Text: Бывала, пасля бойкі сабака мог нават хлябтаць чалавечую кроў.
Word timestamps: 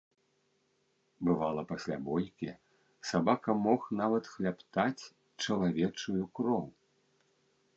Бывала, 1.27 1.63
пасля 1.71 1.97
бойкі 2.07 2.49
сабака 3.09 3.51
мог 3.67 3.81
нават 4.01 4.23
хлябтаць 4.33 5.07
чалавечую 5.45 6.23
кроў. 6.41 6.65